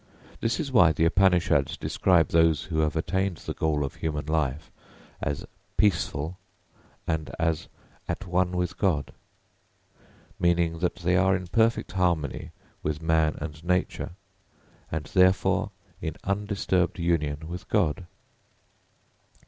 [0.39, 4.71] This is why the Upanishads describe those who have attained the goal of human life
[5.21, 5.45] as
[5.77, 6.39] "peaceful"
[7.05, 7.67] [Footnote: Praçantāh] and as
[8.07, 12.49] "at one with God," [Footnote: Yuktātmānah] meaning that they are in perfect harmony
[12.81, 14.13] with man and nature,
[14.91, 15.69] and therefore
[16.01, 18.07] in undisturbed union with God.